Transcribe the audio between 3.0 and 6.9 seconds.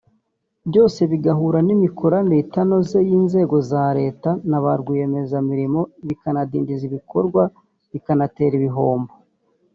y’inzego za Leta na ba rwiyemezamirimo bikadindiza